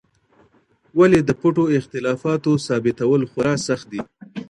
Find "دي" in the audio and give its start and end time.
3.91-4.01